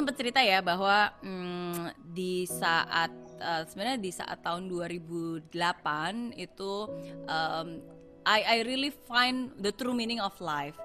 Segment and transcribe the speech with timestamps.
[0.00, 5.52] sempat cerita ya bahwa hmm, di saat uh, sebenarnya di saat tahun 2008
[6.40, 6.72] itu
[7.28, 7.68] um,
[8.24, 10.76] I I really find the true meaning of life.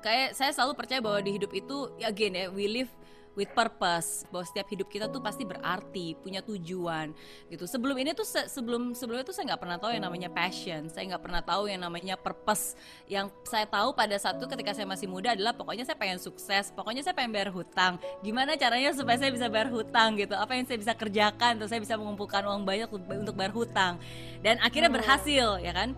[0.00, 2.88] Kayak saya selalu percaya bahwa di hidup itu again ya we live
[3.34, 4.24] with purpose.
[4.28, 7.12] Bahwa setiap hidup kita tuh pasti berarti punya tujuan
[7.48, 7.64] gitu.
[7.64, 10.88] Sebelum ini tuh se sebelum sebelum itu saya nggak pernah tahu yang namanya passion.
[10.88, 12.74] Saya nggak pernah tahu yang namanya purpose.
[13.08, 16.72] Yang saya tahu pada saat itu ketika saya masih muda adalah pokoknya saya pengen sukses
[16.72, 17.98] pokoknya saya pengen bayar hutang.
[18.24, 20.34] Gimana caranya supaya saya bisa bayar hutang gitu?
[20.36, 24.00] Apa yang saya bisa kerjakan terus saya bisa mengumpulkan uang banyak untuk bayar hutang.
[24.40, 25.94] Dan akhirnya berhasil ya kan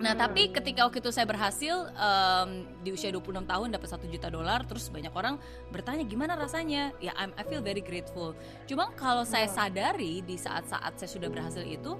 [0.00, 0.22] Nah, hmm.
[0.24, 4.64] tapi ketika waktu itu saya berhasil um, di usia 26 tahun dapat satu juta dolar,
[4.64, 5.36] terus banyak orang
[5.68, 6.96] bertanya gimana rasanya?
[6.98, 8.32] Ya, I'm, I feel very grateful.
[8.64, 9.56] Cuma kalau saya hmm.
[9.56, 11.98] sadari di saat-saat saya sudah berhasil itu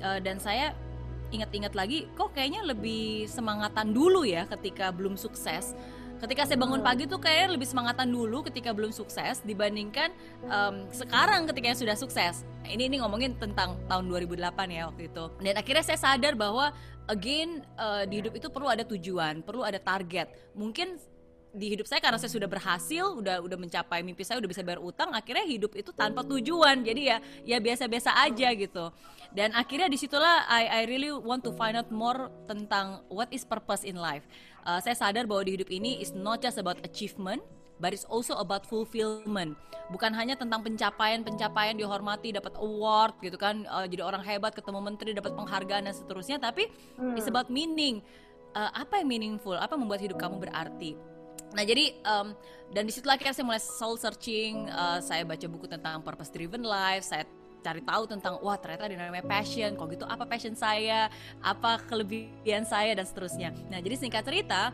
[0.00, 0.76] uh, dan saya
[1.32, 5.72] ingat-ingat lagi, kok kayaknya lebih semangatan dulu ya ketika belum sukses
[6.22, 10.14] ketika saya bangun pagi tuh kayaknya lebih semangatan dulu ketika belum sukses dibandingkan
[10.46, 14.38] um, sekarang ketika yang sudah sukses ini ini ngomongin tentang tahun 2008
[14.70, 16.70] ya waktu itu dan akhirnya saya sadar bahwa
[17.10, 21.00] again uh, di hidup itu perlu ada tujuan perlu ada target mungkin
[21.52, 24.80] di hidup saya karena saya sudah berhasil, udah udah mencapai mimpi saya, udah bisa bayar
[24.80, 26.80] utang, akhirnya hidup itu tanpa tujuan.
[26.80, 28.88] Jadi ya ya biasa-biasa aja gitu.
[29.36, 33.44] Dan akhirnya di situlah I I really want to find out more tentang what is
[33.44, 34.24] purpose in life.
[34.64, 37.44] Uh, saya sadar bahwa di hidup ini is not just about achievement,
[37.82, 39.58] but it's also about fulfillment.
[39.90, 45.10] Bukan hanya tentang pencapaian-pencapaian dihormati, dapat award gitu kan, uh, jadi orang hebat, ketemu menteri,
[45.10, 47.18] dapat penghargaan dan seterusnya, tapi hmm.
[47.18, 47.98] it's about meaning.
[48.54, 49.58] Uh, apa yang meaningful?
[49.58, 50.94] Apa yang membuat hidup kamu berarti?
[51.52, 52.32] Nah jadi um,
[52.72, 56.64] dan di situ akhirnya saya mulai soul searching, uh, saya baca buku tentang purpose driven
[56.64, 57.28] life, saya
[57.62, 61.12] cari tahu tentang wah ternyata ada namanya passion, kok gitu apa passion saya,
[61.44, 63.52] apa kelebihan saya dan seterusnya.
[63.68, 64.72] Nah jadi singkat cerita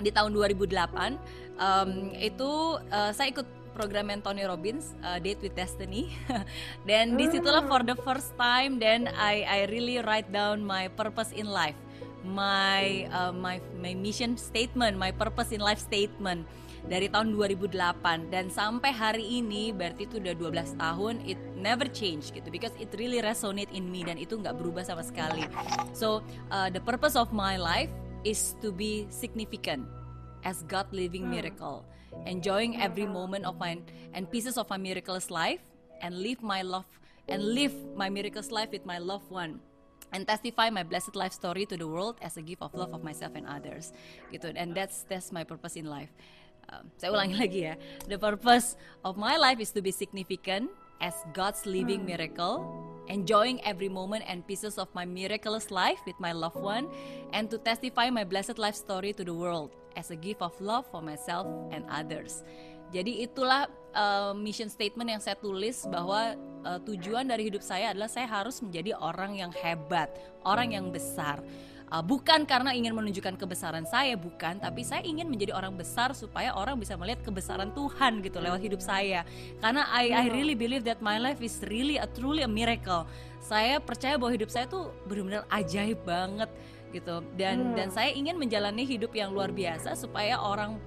[0.00, 1.16] di tahun 2008
[1.56, 2.52] um, itu
[2.92, 6.08] uh, saya ikut program Tony Robbins uh, Date with Destiny.
[6.88, 11.36] Dan di situlah for the first time then I I really write down my purpose
[11.36, 11.76] in life.
[12.24, 16.48] My uh, my my mission statement, my purpose in life statement
[16.86, 22.30] dari tahun 2008 dan sampai hari ini berarti itu udah 12 tahun it never change
[22.34, 22.48] gitu.
[22.48, 25.46] Because it really resonate in me dan itu nggak berubah sama sekali.
[25.94, 27.92] So uh, the purpose of my life
[28.26, 29.86] is to be significant
[30.42, 31.86] as God living miracle
[32.26, 33.78] enjoying every moment of my
[34.14, 35.60] and pieces of my miraculous life
[36.02, 36.88] and live my love
[37.28, 39.60] and live my miraculous life with my loved one
[40.12, 43.02] and testify my blessed life story to the world as a gift of love of
[43.02, 43.92] myself and others
[44.32, 44.50] gitu.
[44.54, 46.10] And that's that's my purpose in life.
[46.66, 47.74] Um, saya ulangi lagi ya.
[48.06, 50.70] The purpose of my life is to be significant
[51.00, 56.32] as God's living miracle enjoying every moment and pieces of my miraculous life with my
[56.32, 56.90] loved one
[57.32, 60.84] and to testify my blessed life story to the world as a gift of love
[60.90, 62.42] for myself and others.
[62.94, 68.06] Jadi itulah uh, mission statement yang saya tulis bahwa uh, tujuan dari hidup saya adalah
[68.06, 70.12] saya harus menjadi orang yang hebat,
[70.46, 71.42] orang yang besar.
[71.86, 76.50] Uh, bukan karena ingin menunjukkan kebesaran saya, bukan, tapi saya ingin menjadi orang besar supaya
[76.50, 79.22] orang bisa melihat kebesaran Tuhan gitu lewat hidup saya.
[79.62, 83.06] Karena I, I really believe that my life is really a truly a miracle.
[83.38, 86.50] Saya percaya bahwa hidup saya tuh benar-benar ajaib banget
[86.90, 87.22] gitu.
[87.38, 87.74] Dan hmm.
[87.78, 90.82] dan saya ingin menjalani hidup yang luar biasa supaya orang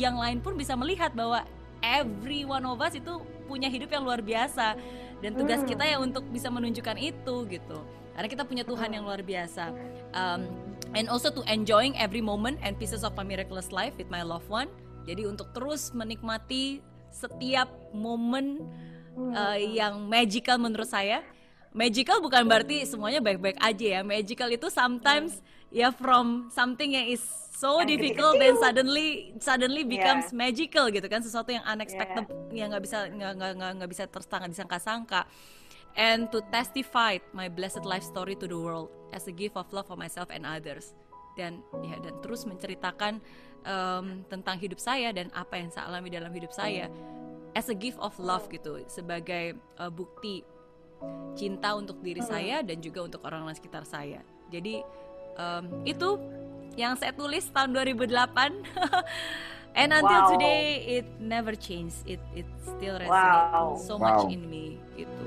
[0.00, 1.44] yang lain pun bisa melihat bahwa
[1.84, 4.80] every one of us itu punya hidup yang luar biasa
[5.20, 5.68] dan tugas hmm.
[5.68, 7.78] kita ya untuk bisa menunjukkan itu gitu
[8.18, 9.70] karena kita punya Tuhan yang luar biasa.
[10.10, 10.50] Um,
[10.98, 14.50] and also to enjoying every moment and pieces of my miraculous life with my loved
[14.50, 14.66] one.
[15.06, 16.82] Jadi untuk terus menikmati
[17.14, 18.66] setiap momen
[19.14, 21.22] uh, yang magical menurut saya.
[21.70, 24.00] Magical bukan berarti semuanya baik-baik aja ya.
[24.02, 25.38] Magical itu sometimes
[25.70, 27.22] ya from something yang is
[27.54, 30.42] so yang difficult dan suddenly suddenly becomes yeah.
[30.42, 31.22] magical gitu kan.
[31.22, 32.66] Sesuatu yang unexpected yeah.
[32.66, 35.22] yang nggak bisa nggak nggak nggak bisa terstanga disangka-sangka
[35.98, 39.90] and to testify my blessed life story to the world as a gift of love
[39.90, 40.94] for myself and others
[41.34, 43.18] dan ya dan terus menceritakan
[43.66, 46.86] um, tentang hidup saya dan apa yang saya alami dalam hidup saya
[47.58, 50.46] as a gift of love gitu sebagai uh, bukti
[51.38, 54.82] cinta untuk diri saya dan juga untuk orang-orang sekitar saya jadi
[55.38, 56.18] um, itu
[56.74, 58.10] yang saya tulis tahun 2008
[59.78, 60.30] and until wow.
[60.34, 63.78] today it never changed it it still resonates wow.
[63.78, 64.26] so wow.
[64.26, 65.26] much in me gitu